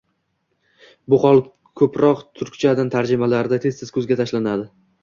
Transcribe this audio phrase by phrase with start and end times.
[1.13, 1.43] Bu hol
[1.83, 4.73] koʻproq turkchadan tarjimalarda tez-tez koʻzga tashlanadi